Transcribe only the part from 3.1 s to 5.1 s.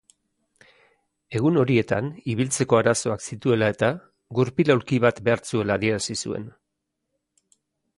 zituela eta gurpil-aulki